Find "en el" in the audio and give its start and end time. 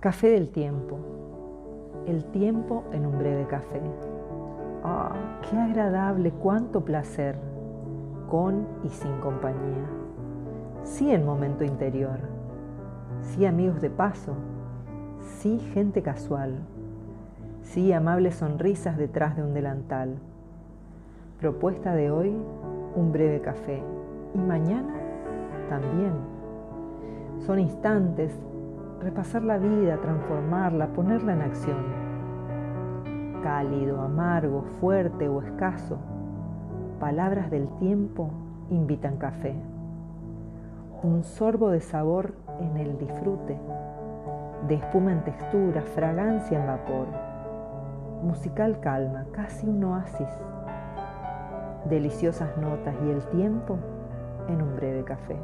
42.60-42.98